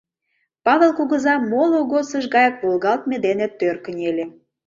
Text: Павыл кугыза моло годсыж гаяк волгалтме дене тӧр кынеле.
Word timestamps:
Павыл 0.65 0.91
кугыза 0.97 1.35
моло 1.51 1.79
годсыж 1.91 2.25
гаяк 2.33 2.55
волгалтме 2.63 3.17
дене 3.25 3.45
тӧр 3.59 3.75
кынеле. 3.85 4.25